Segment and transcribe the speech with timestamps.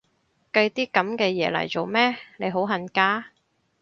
[0.51, 3.27] 計啲噉嘅嘢嚟做咩？，你好恨嫁？